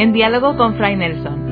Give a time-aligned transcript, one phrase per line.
[0.00, 1.46] en diálogo con Fray Nelson.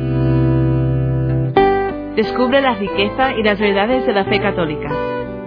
[2.17, 4.89] Descubre la riqueza y las verdades de la fe católica.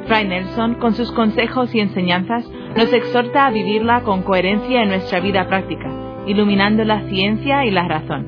[0.05, 2.47] Fray Nelson, con sus consejos y enseñanzas,
[2.77, 5.91] nos exhorta a vivirla con coherencia en nuestra vida práctica,
[6.27, 8.27] iluminando la ciencia y la razón.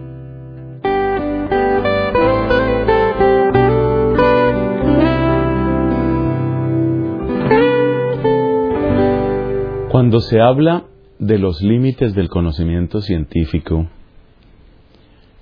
[9.92, 10.86] Cuando se habla
[11.20, 13.88] de los límites del conocimiento científico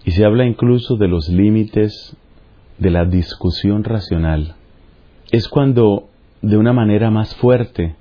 [0.03, 2.15] y se habla incluso de los límites
[2.77, 4.55] de la discusión racional,
[5.31, 6.09] es cuando
[6.41, 7.95] de una manera más fuerte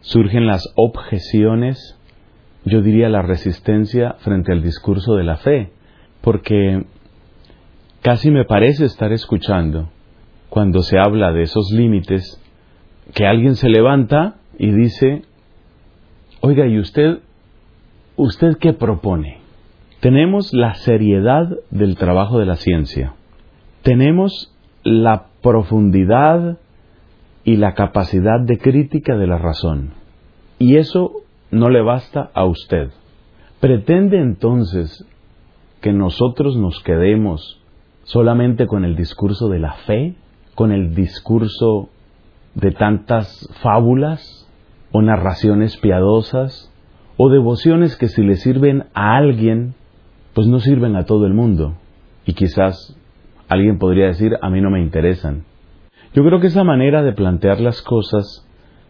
[0.00, 1.98] surgen las objeciones,
[2.64, 5.72] yo diría la resistencia frente al discurso de la fe,
[6.20, 6.84] porque
[8.02, 9.88] casi me parece estar escuchando
[10.48, 12.40] cuando se habla de esos límites
[13.12, 15.22] que alguien se levanta y dice,
[16.40, 17.18] oiga, ¿y usted,
[18.16, 19.43] usted qué propone?
[20.04, 23.14] Tenemos la seriedad del trabajo de la ciencia,
[23.80, 26.58] tenemos la profundidad
[27.42, 29.94] y la capacidad de crítica de la razón.
[30.58, 32.90] Y eso no le basta a usted.
[33.60, 35.06] ¿Pretende entonces
[35.80, 37.62] que nosotros nos quedemos
[38.02, 40.16] solamente con el discurso de la fe,
[40.54, 41.88] con el discurso
[42.54, 44.46] de tantas fábulas
[44.92, 46.70] o narraciones piadosas
[47.16, 49.72] o devociones que si le sirven a alguien,
[50.34, 51.76] pues no sirven a todo el mundo?
[52.26, 52.96] Y quizás
[53.48, 55.44] alguien podría decir, a mí no me interesan.
[56.14, 58.46] Yo creo que esa manera de plantear las cosas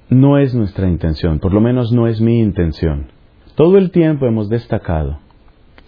[0.09, 3.06] no es nuestra intención, por lo menos no es mi intención.
[3.55, 5.19] Todo el tiempo hemos destacado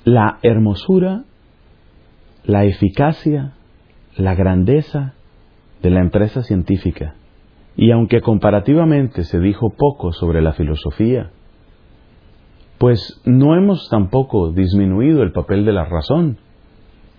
[0.04, 1.24] la hermosura,
[2.44, 3.54] la eficacia,
[4.16, 5.14] la grandeza
[5.82, 7.16] de la empresa científica.
[7.76, 11.32] Y aunque comparativamente se dijo poco sobre la filosofía,
[12.78, 16.38] pues no hemos tampoco disminuido el papel de la razón.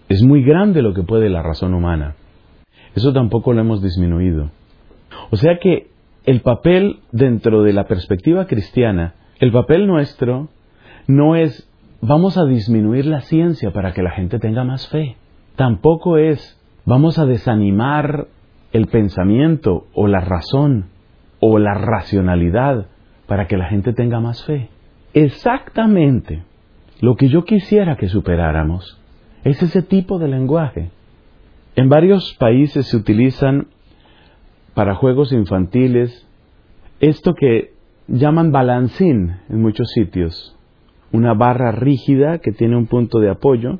[0.09, 2.15] Es muy grande lo que puede la razón humana.
[2.95, 4.51] Eso tampoco lo hemos disminuido.
[5.31, 5.89] O sea que
[6.25, 10.49] el papel dentro de la perspectiva cristiana, el papel nuestro
[11.07, 11.69] no es
[12.01, 15.15] vamos a disminuir la ciencia para que la gente tenga más fe.
[15.55, 18.27] Tampoco es vamos a desanimar
[18.73, 20.89] el pensamiento o la razón
[21.39, 22.87] o la racionalidad
[23.27, 24.69] para que la gente tenga más fe.
[25.13, 26.43] Exactamente
[26.99, 28.99] lo que yo quisiera que superáramos
[29.43, 30.91] es ese tipo de lenguaje.
[31.75, 33.67] En varios países se utilizan
[34.73, 36.27] para juegos infantiles
[36.99, 37.73] esto que
[38.07, 40.55] llaman balancín en muchos sitios,
[41.11, 43.79] una barra rígida que tiene un punto de apoyo,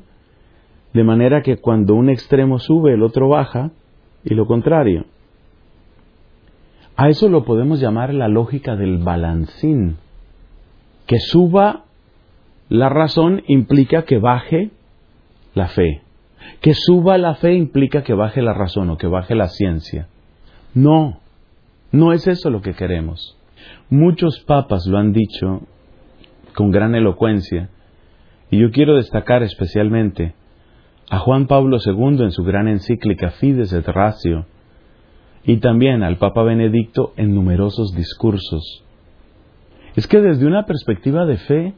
[0.92, 3.72] de manera que cuando un extremo sube el otro baja
[4.24, 5.04] y lo contrario.
[6.96, 9.98] A eso lo podemos llamar la lógica del balancín.
[11.08, 11.84] Que suba
[12.68, 14.70] la razón implica que baje
[15.54, 16.02] la fe.
[16.60, 20.06] Que suba la fe implica que baje la razón o que baje la ciencia.
[20.74, 21.18] No,
[21.92, 23.38] no es eso lo que queremos.
[23.88, 25.62] Muchos papas lo han dicho
[26.54, 27.70] con gran elocuencia,
[28.50, 30.34] y yo quiero destacar especialmente
[31.08, 34.44] a Juan Pablo II en su gran encíclica Fides et Ratio,
[35.42, 38.84] y también al Papa Benedicto en numerosos discursos.
[39.98, 41.74] Es que desde una perspectiva de fe,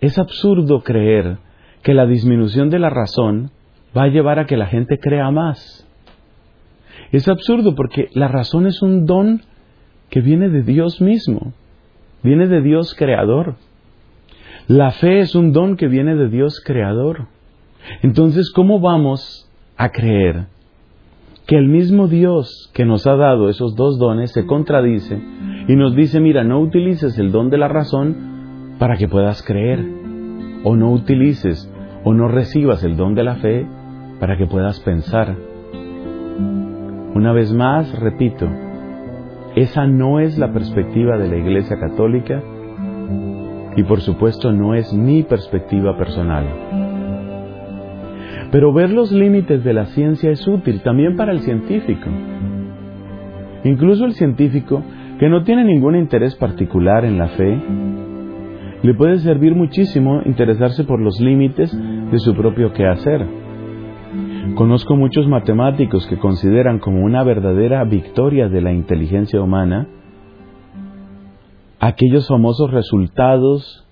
[0.00, 1.36] es absurdo creer
[1.82, 3.50] que la disminución de la razón
[3.94, 5.86] va a llevar a que la gente crea más.
[7.12, 9.42] Es absurdo porque la razón es un don
[10.08, 11.52] que viene de Dios mismo,
[12.22, 13.56] viene de Dios creador.
[14.66, 17.26] La fe es un don que viene de Dios creador.
[18.00, 19.46] Entonces, ¿cómo vamos
[19.76, 20.46] a creer
[21.46, 25.20] que el mismo Dios que nos ha dado esos dos dones se contradice
[25.68, 29.84] y nos dice, mira, no utilices el don de la razón para que puedas creer,
[30.64, 31.72] o no utilices
[32.04, 33.66] o no recibas el don de la fe
[34.18, 35.36] para que puedas pensar.
[37.14, 38.48] Una vez más, repito,
[39.54, 42.42] esa no es la perspectiva de la Iglesia Católica
[43.76, 46.95] y por supuesto no es mi perspectiva personal.
[48.50, 52.08] Pero ver los límites de la ciencia es útil también para el científico.
[53.64, 54.82] Incluso el científico
[55.18, 57.60] que no tiene ningún interés particular en la fe,
[58.82, 61.76] le puede servir muchísimo interesarse por los límites
[62.10, 63.26] de su propio quehacer.
[64.54, 69.88] Conozco muchos matemáticos que consideran como una verdadera victoria de la inteligencia humana
[71.80, 73.86] aquellos famosos resultados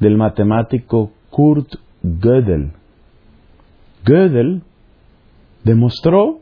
[0.00, 2.72] del matemático Kurt Gödel.
[4.04, 4.62] Gödel
[5.64, 6.40] demostró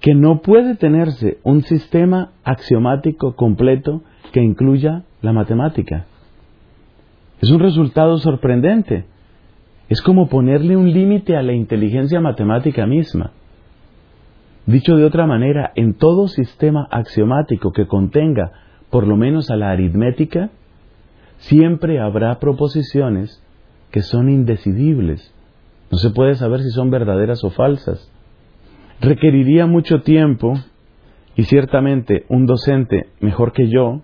[0.00, 4.02] que no puede tenerse un sistema axiomático completo
[4.32, 6.06] que incluya la matemática.
[7.40, 9.04] Es un resultado sorprendente
[9.88, 13.32] Es como ponerle un límite a la inteligencia matemática misma.
[14.66, 18.52] Dicho de otra manera, en todo sistema axiomático que contenga
[18.90, 20.50] por lo menos a la aritmética,
[21.38, 23.42] siempre habrá proposiciones
[23.90, 25.34] que son indecidibles.
[25.90, 28.10] No se puede saber si son verdaderas o falsas.
[29.00, 30.54] Requeriría mucho tiempo
[31.36, 34.02] y ciertamente un docente mejor que yo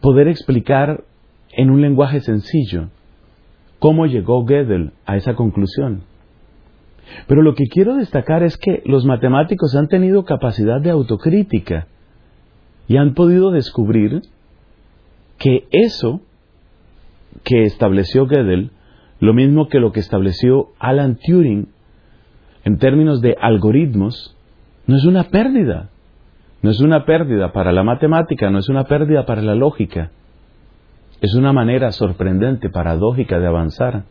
[0.00, 1.04] poder explicar
[1.52, 2.88] en un lenguaje sencillo
[3.78, 6.04] cómo llegó Gödel a esa conclusión.
[7.26, 11.88] Pero lo que quiero destacar es que los matemáticos han tenido capacidad de autocrítica
[12.88, 14.22] y han podido descubrir
[15.38, 16.20] que eso
[17.44, 18.70] que estableció Gödel,
[19.22, 21.68] lo mismo que lo que estableció Alan Turing
[22.64, 24.36] en términos de algoritmos,
[24.88, 25.90] no es una pérdida.
[26.60, 30.10] No es una pérdida para la matemática, no es una pérdida para la lógica.
[31.20, 34.06] Es una manera sorprendente, paradójica de avanzar.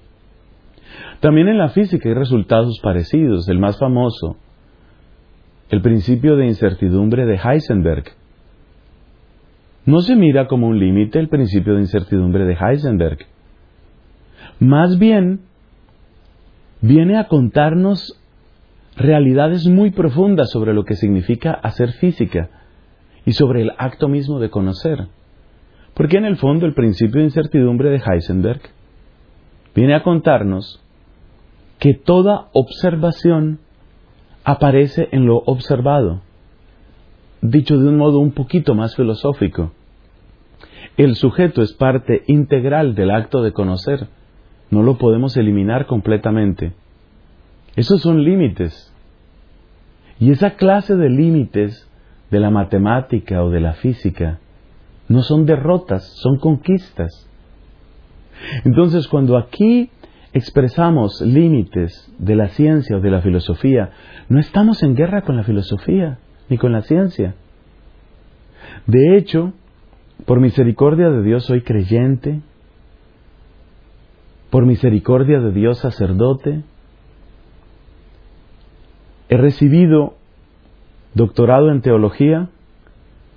[1.19, 3.49] También en la física hay resultados parecidos.
[3.49, 4.37] El más famoso,
[5.71, 8.05] el principio de incertidumbre de Heisenberg.
[9.85, 13.17] No se mira como un límite el principio de incertidumbre de Heisenberg.
[14.61, 15.41] Más bien,
[16.81, 18.15] viene a contarnos
[18.95, 22.51] realidades muy profundas sobre lo que significa hacer física
[23.25, 25.07] y sobre el acto mismo de conocer.
[25.95, 28.61] Porque en el fondo el principio de incertidumbre de Heisenberg
[29.73, 30.79] viene a contarnos
[31.79, 33.61] que toda observación
[34.43, 36.21] aparece en lo observado.
[37.41, 39.71] Dicho de un modo un poquito más filosófico,
[40.97, 44.07] el sujeto es parte integral del acto de conocer,
[44.71, 46.73] no lo podemos eliminar completamente.
[47.75, 48.93] Esos son límites.
[50.19, 51.87] Y esa clase de límites
[52.29, 54.39] de la matemática o de la física
[55.07, 57.27] no son derrotas, son conquistas.
[58.63, 59.89] Entonces, cuando aquí
[60.33, 63.91] expresamos límites de la ciencia o de la filosofía,
[64.29, 66.19] no estamos en guerra con la filosofía
[66.49, 67.35] ni con la ciencia.
[68.87, 69.53] De hecho,
[70.25, 72.41] por misericordia de Dios soy creyente,
[74.51, 76.61] por misericordia de Dios sacerdote,
[79.29, 80.15] he recibido
[81.13, 82.49] doctorado en teología,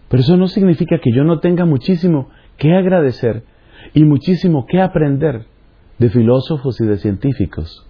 [0.09, 2.29] pero eso no significa que yo no tenga muchísimo
[2.59, 3.45] que agradecer
[3.95, 5.47] y muchísimo que aprender
[5.99, 7.87] de filósofos y de científicos.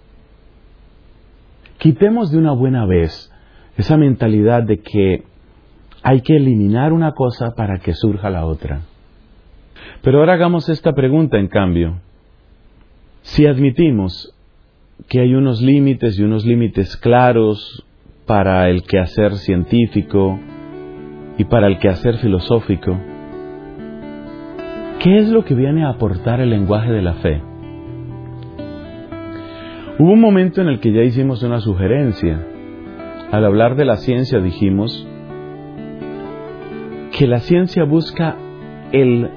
[1.78, 3.32] Quitemos de una buena vez
[3.78, 5.24] esa mentalidad de que
[6.02, 8.82] hay que eliminar una cosa para que surja la otra.
[10.02, 12.00] Pero ahora hagamos esta pregunta en cambio.
[13.24, 14.32] Si admitimos
[15.08, 17.84] que hay unos límites y unos límites claros
[18.26, 20.38] para el quehacer científico,
[21.36, 22.96] y para el quehacer filosófico,
[25.00, 27.42] ¿qué es lo que viene a aportar el lenguaje de la fe?
[29.98, 32.40] Hubo un momento en el que ya hicimos una sugerencia.
[33.30, 35.06] Al hablar de la ciencia dijimos
[37.16, 38.36] que la ciencia busca
[38.92, 39.30] el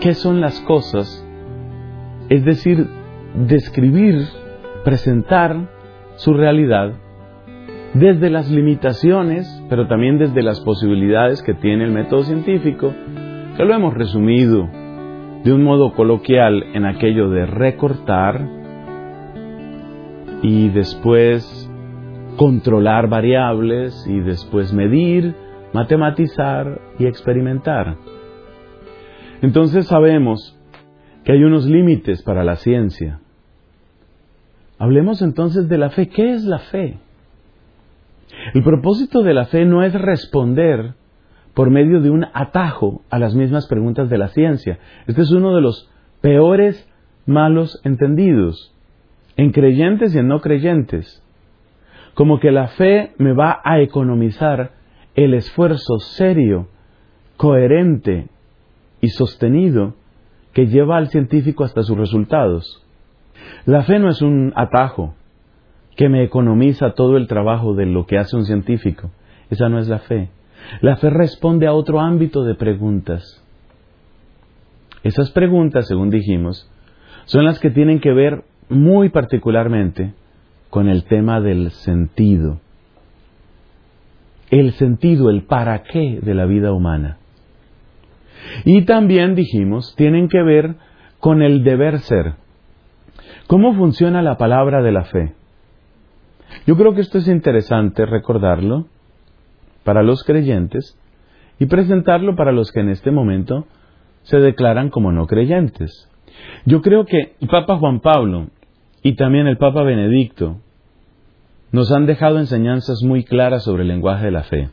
[0.00, 1.25] qué son las cosas,
[2.28, 2.86] es decir,
[3.34, 4.26] describir,
[4.84, 5.68] presentar
[6.16, 6.92] su realidad
[7.94, 12.92] desde las limitaciones, pero también desde las posibilidades que tiene el método científico,
[13.56, 14.68] que lo hemos resumido
[15.44, 18.46] de un modo coloquial en aquello de recortar
[20.42, 21.70] y después
[22.36, 25.34] controlar variables y después medir,
[25.72, 27.96] matematizar y experimentar.
[29.42, 30.55] Entonces sabemos
[31.26, 33.18] que hay unos límites para la ciencia.
[34.78, 36.08] Hablemos entonces de la fe.
[36.08, 36.98] ¿Qué es la fe?
[38.54, 40.94] El propósito de la fe no es responder
[41.52, 44.78] por medio de un atajo a las mismas preguntas de la ciencia.
[45.08, 45.90] Este es uno de los
[46.20, 46.88] peores
[47.26, 48.72] malos entendidos
[49.36, 51.24] en creyentes y en no creyentes.
[52.14, 54.74] Como que la fe me va a economizar
[55.16, 56.68] el esfuerzo serio,
[57.36, 58.28] coherente
[59.00, 59.96] y sostenido
[60.56, 62.82] que lleva al científico hasta sus resultados.
[63.66, 65.14] La fe no es un atajo,
[65.96, 69.10] que me economiza todo el trabajo de lo que hace un científico.
[69.50, 70.30] Esa no es la fe.
[70.80, 73.44] La fe responde a otro ámbito de preguntas.
[75.02, 76.70] Esas preguntas, según dijimos,
[77.26, 80.14] son las que tienen que ver muy particularmente
[80.70, 82.60] con el tema del sentido.
[84.48, 87.18] El sentido, el para qué de la vida humana.
[88.64, 90.76] Y también dijimos, tienen que ver
[91.20, 92.34] con el deber ser.
[93.46, 95.34] ¿Cómo funciona la palabra de la fe?
[96.66, 98.86] Yo creo que esto es interesante recordarlo
[99.84, 100.98] para los creyentes
[101.58, 103.66] y presentarlo para los que en este momento
[104.22, 106.10] se declaran como no creyentes.
[106.64, 108.48] Yo creo que Papa Juan Pablo
[109.02, 110.60] y también el Papa Benedicto
[111.70, 114.70] nos han dejado enseñanzas muy claras sobre el lenguaje de la fe.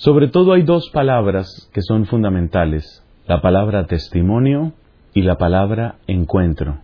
[0.00, 4.72] Sobre todo hay dos palabras que son fundamentales, la palabra testimonio
[5.12, 6.78] y la palabra encuentro.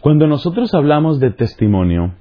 [0.00, 2.14] Cuando nosotros hablamos de testimonio,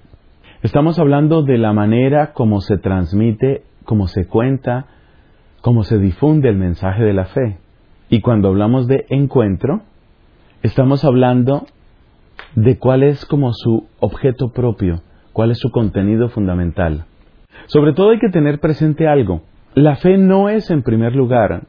[0.62, 4.88] estamos hablando de la manera como se transmite, como se cuenta,
[5.62, 7.58] cómo se difunde el mensaje de la fe.
[8.10, 9.84] Y cuando hablamos de encuentro,
[10.64, 11.66] estamos hablando
[12.56, 17.06] de cuál es como su objeto propio, cuál es su contenido fundamental.
[17.68, 19.44] Sobre todo hay que tener presente algo.
[19.76, 21.68] La fe no es en primer lugar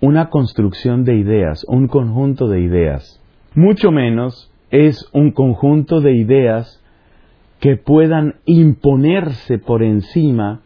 [0.00, 3.20] una construcción de ideas, un conjunto de ideas.
[3.54, 6.84] Mucho menos es un conjunto de ideas
[7.60, 10.60] que puedan imponerse por encima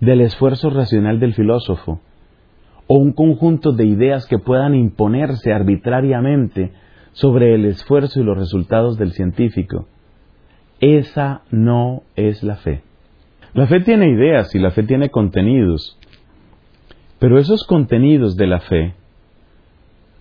[0.00, 2.00] del esfuerzo racional del filósofo,
[2.86, 6.72] o un conjunto de ideas que puedan imponerse arbitrariamente
[7.12, 9.86] sobre el esfuerzo y los resultados del científico.
[10.80, 12.82] Esa no es la fe.
[13.54, 15.98] La fe tiene ideas y la fe tiene contenidos,
[17.18, 18.94] pero esos contenidos de la fe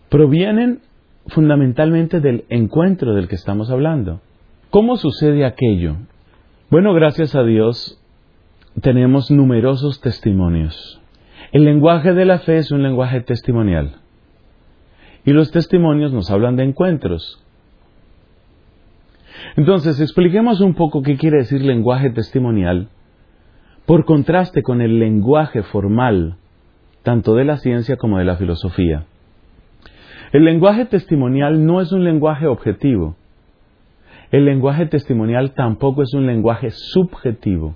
[0.10, 0.82] provienen
[1.28, 4.20] fundamentalmente del encuentro del que estamos hablando.
[4.70, 5.96] ¿Cómo sucede aquello?
[6.70, 8.02] Bueno, gracias a Dios
[8.82, 11.02] tenemos numerosos testimonios.
[11.52, 13.96] El lenguaje de la fe es un lenguaje testimonial.
[15.26, 17.44] Y los testimonios nos hablan de encuentros.
[19.56, 22.90] Entonces, expliquemos un poco qué quiere decir lenguaje testimonial,
[23.92, 26.38] por contraste con el lenguaje formal
[27.04, 29.04] tanto de la ciencia como de la filosofía.
[30.32, 33.18] El lenguaje testimonial no es un lenguaje objetivo.
[34.32, 37.76] El lenguaje testimonial tampoco es un lenguaje subjetivo.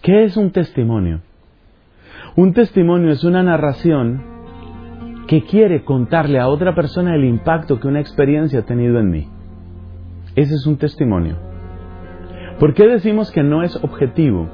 [0.00, 1.20] ¿Qué es un testimonio?
[2.34, 4.24] Un testimonio es una narración
[5.26, 9.28] que quiere contarle a otra persona el impacto que una experiencia ha tenido en mí.
[10.34, 11.36] Ese es un testimonio.
[12.58, 14.48] ¿Por qué decimos que no es objetivo?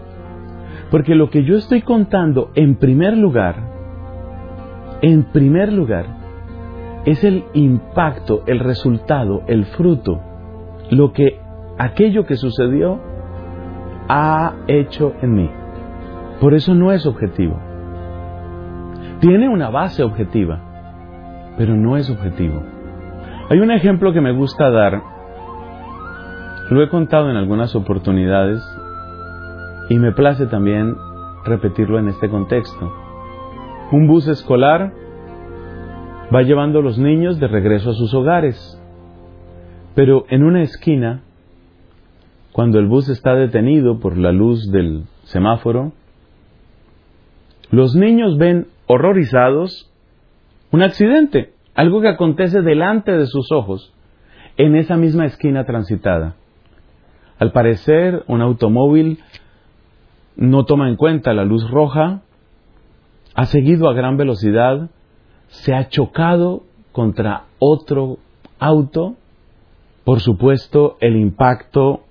[0.94, 3.56] Porque lo que yo estoy contando en primer lugar,
[5.02, 6.06] en primer lugar,
[7.04, 10.20] es el impacto, el resultado, el fruto,
[10.92, 11.40] lo que
[11.78, 13.00] aquello que sucedió
[14.08, 15.50] ha hecho en mí.
[16.40, 17.58] Por eso no es objetivo.
[19.18, 20.60] Tiene una base objetiva,
[21.58, 22.62] pero no es objetivo.
[23.50, 25.02] Hay un ejemplo que me gusta dar,
[26.70, 28.62] lo he contado en algunas oportunidades
[29.88, 30.96] y me place también
[31.44, 32.92] repetirlo en este contexto.
[33.92, 34.92] Un bus escolar
[36.34, 38.80] va llevando a los niños de regreso a sus hogares,
[39.94, 41.22] pero en una esquina,
[42.52, 45.92] cuando el bus está detenido por la luz del semáforo,
[47.70, 49.90] los niños ven horrorizados
[50.70, 53.92] un accidente, algo que acontece delante de sus ojos,
[54.56, 56.36] en esa misma esquina transitada.
[57.38, 59.18] Al parecer, un automóvil
[60.36, 62.22] no toma en cuenta la luz roja,
[63.34, 64.90] ha seguido a gran velocidad,
[65.48, 68.18] se ha chocado contra otro
[68.58, 69.14] auto,
[70.04, 72.02] por supuesto el impacto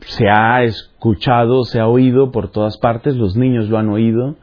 [0.00, 4.36] se ha escuchado, se ha oído por todas partes, los niños lo han oído,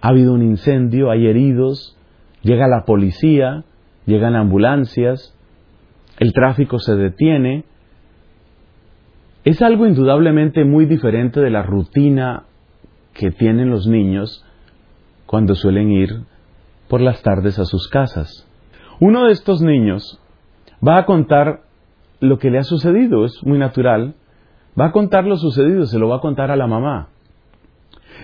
[0.00, 1.96] ha habido un incendio, hay heridos,
[2.42, 3.64] llega la policía,
[4.06, 5.34] llegan ambulancias,
[6.18, 7.64] el tráfico se detiene,
[9.44, 12.44] es algo indudablemente muy diferente de la rutina
[13.12, 14.44] que tienen los niños
[15.26, 16.22] cuando suelen ir
[16.88, 18.48] por las tardes a sus casas.
[19.00, 20.20] Uno de estos niños
[20.86, 21.62] va a contar
[22.20, 24.14] lo que le ha sucedido, es muy natural,
[24.78, 27.08] va a contar lo sucedido, se lo va a contar a la mamá.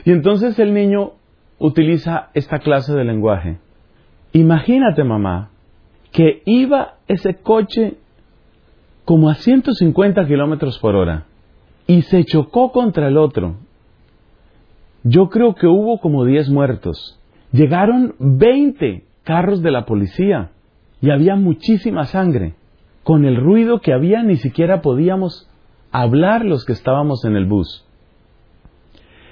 [0.04, 1.12] Y entonces el niño
[1.58, 3.58] utiliza esta clase de lenguaje.
[4.32, 5.50] Imagínate, mamá,
[6.12, 7.98] que iba ese coche
[9.04, 11.26] como a 150 kilómetros por hora
[11.86, 13.56] y se chocó contra el otro.
[15.02, 17.18] Yo creo que hubo como 10 muertos.
[17.52, 20.50] Llegaron 20 carros de la policía
[21.00, 22.54] y había muchísima sangre.
[23.02, 25.50] Con el ruido que había ni siquiera podíamos
[25.90, 27.84] hablar los que estábamos en el bus.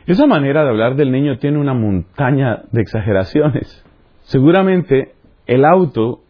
[0.06, 3.84] Esa manera de hablar del niño tiene una montaña de exageraciones.
[4.22, 5.12] Seguramente
[5.46, 6.22] el auto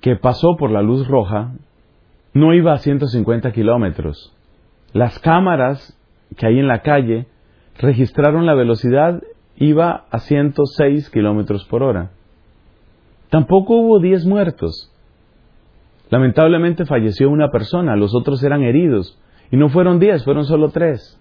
[0.00, 1.52] que pasó por la luz roja
[2.32, 4.34] no iba a 150 kilómetros.
[4.92, 5.96] Las cámaras
[6.36, 7.26] que hay en la calle
[7.78, 9.22] registraron la velocidad
[9.56, 12.10] iba a 106 kilómetros por hora.
[13.30, 14.92] Tampoco hubo 10 muertos.
[16.10, 19.18] Lamentablemente falleció una persona, los otros eran heridos.
[19.52, 21.18] Y no fueron 10, fueron solo 3.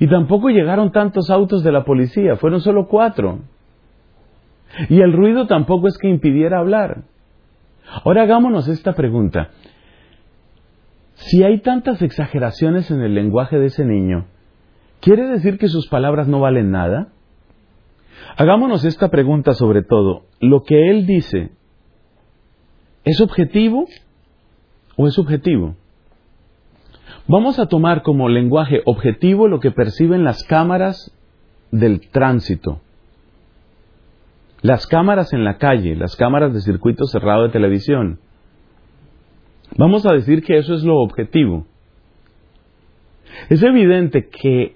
[0.00, 3.38] Y tampoco llegaron tantos autos de la policía, fueron solo 4.
[4.90, 7.02] Y el ruido tampoco es que impidiera hablar.
[8.04, 9.50] Ahora hagámonos esta pregunta.
[11.18, 14.26] Si hay tantas exageraciones en el lenguaje de ese niño,
[15.00, 17.08] ¿quiere decir que sus palabras no valen nada?
[18.36, 20.22] Hagámonos esta pregunta sobre todo.
[20.40, 21.50] ¿Lo que él dice
[23.04, 23.86] es objetivo
[24.96, 25.74] o es subjetivo?
[27.26, 31.12] Vamos a tomar como lenguaje objetivo lo que perciben las cámaras
[31.72, 32.80] del tránsito.
[34.62, 38.20] Las cámaras en la calle, las cámaras de circuito cerrado de televisión.
[39.78, 41.64] Vamos a decir que eso es lo objetivo.
[43.48, 44.74] Es evidente que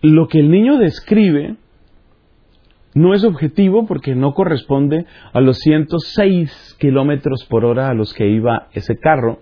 [0.00, 1.56] lo que el niño describe
[2.94, 8.28] no es objetivo porque no corresponde a los 106 kilómetros por hora a los que
[8.28, 9.40] iba ese carro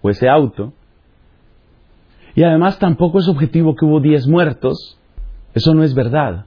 [0.00, 0.72] o ese auto.
[2.34, 4.98] Y además tampoco es objetivo que hubo 10 muertos.
[5.52, 6.46] Eso no es verdad.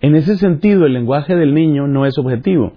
[0.00, 2.74] En ese sentido, el lenguaje del niño no es objetivo.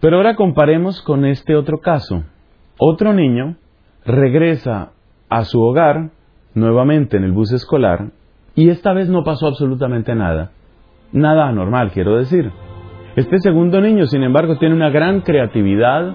[0.00, 2.24] Pero ahora comparemos con este otro caso.
[2.78, 3.56] Otro niño
[4.04, 4.90] regresa
[5.28, 6.10] a su hogar
[6.54, 8.10] nuevamente en el bus escolar
[8.54, 10.50] y esta vez no pasó absolutamente nada.
[11.12, 12.50] Nada anormal, quiero decir.
[13.16, 16.14] Este segundo niño, sin embargo, tiene una gran creatividad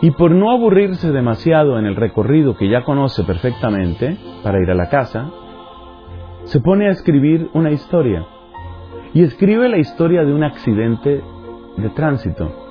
[0.00, 4.74] y por no aburrirse demasiado en el recorrido que ya conoce perfectamente para ir a
[4.74, 5.30] la casa,
[6.44, 8.24] se pone a escribir una historia.
[9.12, 11.22] Y escribe la historia de un accidente
[11.76, 12.67] de tránsito.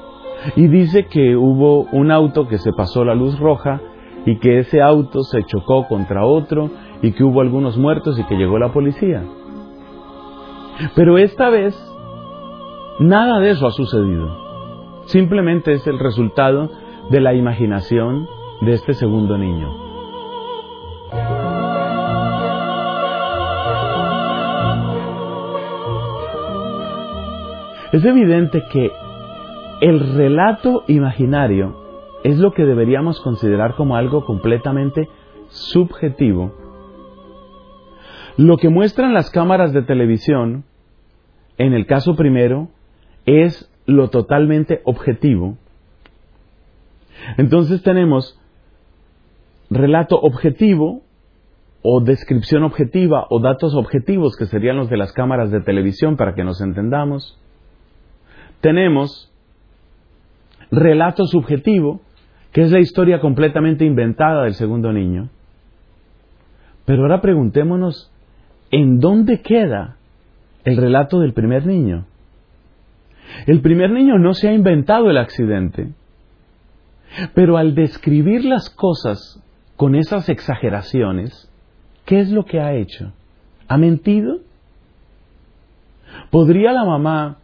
[0.56, 3.82] Y dice que hubo un auto que se pasó la luz roja
[4.26, 6.70] y que ese auto se chocó contra otro
[7.02, 9.24] y que hubo algunos muertos y que llegó la policía.
[10.96, 11.76] Pero esta vez
[13.00, 14.48] nada de eso ha sucedido.
[15.06, 16.70] Simplemente es el resultado
[17.10, 18.28] de la imaginación
[18.62, 19.88] de este segundo niño.
[27.94, 28.92] Es evidente que
[29.82, 31.76] el relato imaginario
[32.24, 35.08] es lo que deberíamos considerar como algo completamente
[35.50, 36.54] subjetivo.
[38.38, 40.66] Lo que muestran las cámaras de televisión,
[41.58, 42.70] en el caso primero,
[43.26, 45.58] es lo totalmente objetivo.
[47.38, 48.40] Entonces tenemos
[49.70, 51.02] relato objetivo
[51.82, 56.36] o descripción objetiva o datos objetivos que serían los de las cámaras de televisión para
[56.36, 57.40] que nos entendamos.
[58.62, 59.32] Tenemos
[60.72, 62.02] relato subjetivo,
[62.52, 65.30] que es la historia completamente inventada del segundo niño.
[66.86, 68.12] Pero ahora preguntémonos,
[68.72, 69.98] ¿en dónde queda
[70.64, 72.06] el relato del primer niño?
[73.46, 75.90] El primer niño no se ha inventado el accidente,
[77.34, 79.44] pero al describir las cosas
[79.76, 81.52] con esas exageraciones,
[82.06, 83.12] ¿qué es lo que ha hecho?
[83.68, 84.40] ¿Ha mentido?
[86.32, 87.38] ¿Podría la mamá,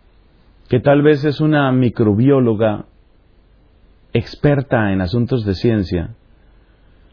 [0.69, 2.85] que tal vez es una microbióloga
[4.13, 6.15] experta en asuntos de ciencia,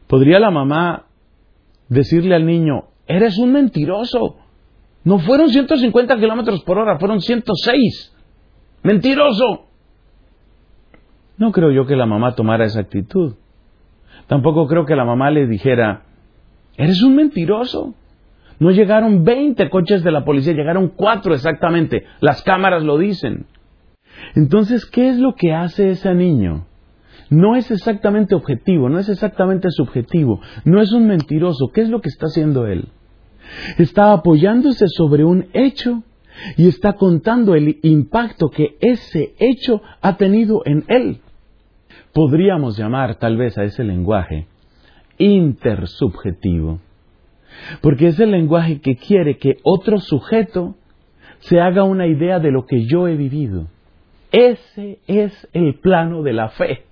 [0.07, 1.07] podría la mamá
[1.89, 4.37] decirle al niño, eres un mentiroso,
[5.05, 8.17] no fueron 150 kilómetros por hora, fueron 106.
[8.83, 9.67] Mentiroso.
[11.39, 13.35] No creo yo que la mamá tomara esa actitud.
[14.27, 16.05] Tampoco creo que la mamá le dijera,
[16.77, 17.95] eres un mentiroso.
[18.59, 22.05] No llegaron 20 coches de la policía, llegaron cuatro exactamente.
[22.21, 23.47] Las cámaras lo dicen.
[24.35, 26.67] Entonces, ¿qué es lo que hace ese niño?
[27.31, 31.71] No es exactamente objetivo, no es exactamente subjetivo, no es un mentiroso.
[31.73, 32.89] ¿Qué es lo que está haciendo él?
[33.79, 36.03] Está apoyándose sobre un hecho
[36.57, 41.21] y está contando el impacto que ese hecho ha tenido en él
[42.13, 44.47] podríamos llamar tal vez a ese lenguaje
[45.19, 46.81] intersubjetivo.
[47.83, 50.77] Porque es el lenguaje que quiere que otro sujeto
[51.41, 53.69] se haga una idea de lo que yo he vivido.
[54.33, 56.85] Ese es el plano de la fe.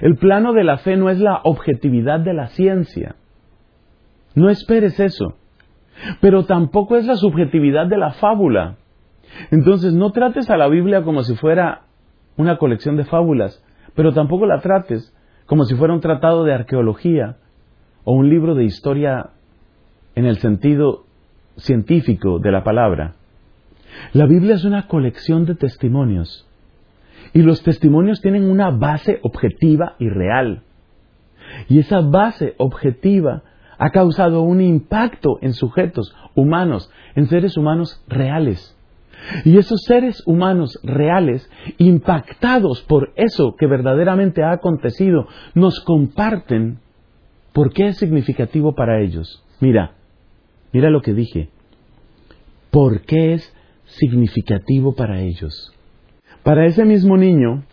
[0.00, 3.16] El plano de la fe no es la objetividad de la ciencia.
[4.34, 5.36] No esperes eso.
[6.20, 8.76] Pero tampoco es la subjetividad de la fábula.
[9.50, 11.82] Entonces no trates a la Biblia como si fuera
[12.36, 13.62] una colección de fábulas,
[13.94, 15.14] pero tampoco la trates
[15.46, 17.36] como si fuera un tratado de arqueología
[18.04, 19.30] o un libro de historia
[20.14, 21.04] en el sentido
[21.56, 23.14] científico de la palabra.
[24.12, 26.48] La Biblia es una colección de testimonios
[27.32, 30.62] y los testimonios tienen una base objetiva y real.
[31.68, 33.42] Y esa base objetiva
[33.78, 38.76] ha causado un impacto en sujetos humanos, en seres humanos reales.
[39.44, 46.78] Y esos seres humanos reales, impactados por eso que verdaderamente ha acontecido, nos comparten
[47.52, 49.42] por qué es significativo para ellos.
[49.60, 49.94] Mira,
[50.72, 51.48] mira lo que dije.
[52.70, 53.54] ¿Por qué es
[53.86, 55.73] significativo para ellos?
[56.44, 57.64] Para ese mismo niño,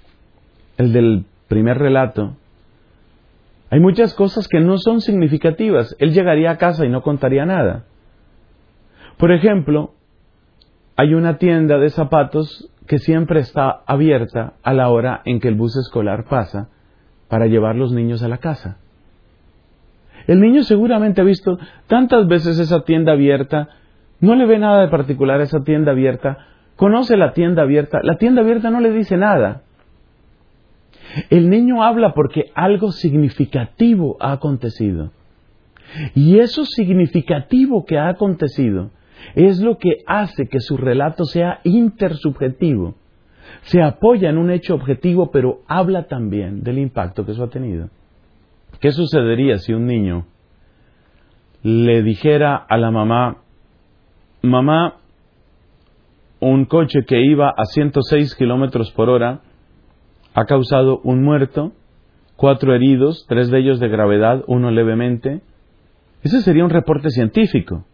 [0.78, 2.38] el del primer relato,
[3.70, 5.96] Hay muchas cosas que no son significativas.
[5.98, 7.86] Él llegaría a casa y no contaría nada.
[9.18, 9.94] Por ejemplo,
[10.98, 15.56] hay una tienda de zapatos que siempre está abierta a la hora en que el
[15.56, 16.68] bus escolar pasa
[17.30, 18.78] para llevar los niños a la casa.
[20.28, 21.58] El niño seguramente ha visto
[21.88, 23.70] tantas veces esa tienda abierta,
[24.20, 28.18] no le ve nada de particular a esa tienda abierta, conoce la tienda abierta, la
[28.18, 29.64] tienda abierta no le dice nada.
[31.30, 35.12] El niño habla porque algo significativo ha acontecido.
[36.16, 38.92] Y eso significativo que ha acontecido
[39.36, 42.96] es lo que hace que su relato sea intersubjetivo.
[43.64, 47.90] Se apoya en un hecho objetivo, pero habla también del impacto que eso ha tenido.
[48.80, 50.26] ¿Qué sucedería si un niño
[51.62, 53.44] le dijera a la mamá,
[54.42, 55.01] mamá,
[56.42, 59.42] un coche que iba a 106 kilómetros por hora
[60.34, 61.74] ha causado un muerto,
[62.36, 65.42] cuatro heridos, tres de ellos de gravedad, uno levemente.
[66.24, 67.86] Ese sería un reporte científico.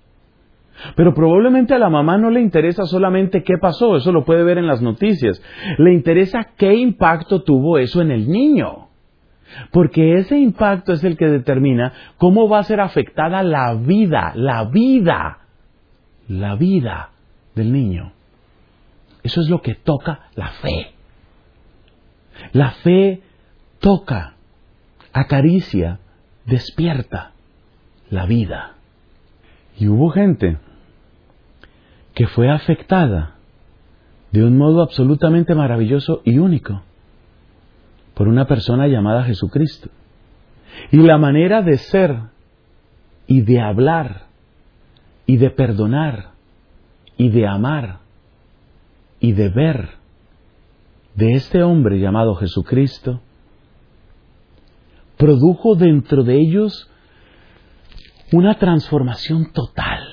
[0.95, 4.57] Pero probablemente a la mamá no le interesa solamente qué pasó, eso lo puede ver
[4.57, 5.41] en las noticias.
[5.77, 8.87] Le interesa qué impacto tuvo eso en el niño.
[9.71, 14.65] Porque ese impacto es el que determina cómo va a ser afectada la vida, la
[14.65, 15.39] vida,
[16.27, 17.09] la vida
[17.55, 18.13] del niño.
[19.27, 20.93] Eso es lo que toca la fe.
[22.53, 23.21] La fe
[23.79, 24.35] toca,
[25.11, 25.99] acaricia,
[26.45, 27.33] despierta
[28.09, 28.75] la vida.
[29.77, 30.59] Y hubo gente
[32.13, 33.35] que fue afectada
[34.31, 36.83] de un modo absolutamente maravilloso y único
[38.13, 39.89] por una persona llamada Jesucristo.
[40.89, 42.15] Y la manera de ser
[43.27, 44.27] y de hablar
[45.25, 46.29] y de perdonar
[47.17, 48.06] y de amar
[49.19, 49.89] y de ver
[51.15, 53.21] de este hombre llamado Jesucristo
[55.17, 56.89] produjo dentro de ellos
[58.31, 60.03] una transformación total,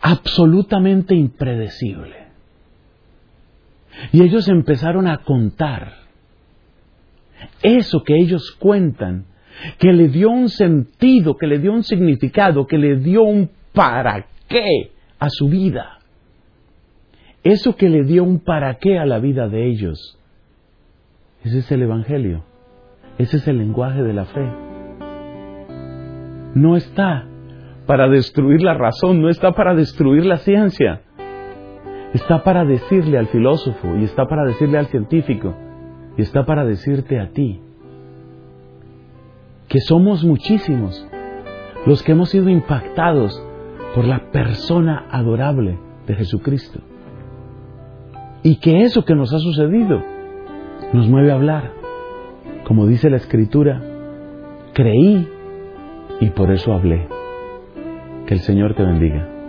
[0.00, 2.28] absolutamente impredecible.
[4.12, 5.94] Y ellos empezaron a contar
[7.62, 9.26] eso que ellos cuentan,
[9.78, 14.26] que le dio un sentido, que le dio un significado, que le dio un para
[14.48, 15.99] qué a su vida.
[17.42, 20.18] Eso que le dio un para qué a la vida de ellos.
[21.42, 22.44] Ese es el Evangelio.
[23.18, 24.46] Ese es el lenguaje de la fe.
[26.54, 27.26] No está
[27.86, 31.00] para destruir la razón, no está para destruir la ciencia.
[32.12, 35.54] Está para decirle al filósofo y está para decirle al científico
[36.16, 37.60] y está para decirte a ti
[39.68, 41.06] que somos muchísimos
[41.86, 43.40] los que hemos sido impactados
[43.94, 46.80] por la persona adorable de Jesucristo.
[48.42, 50.02] Y que eso que nos ha sucedido
[50.92, 51.72] nos mueve a hablar.
[52.64, 53.82] Como dice la escritura,
[54.72, 55.28] creí
[56.20, 57.06] y por eso hablé.
[58.26, 59.39] Que el Señor te bendiga.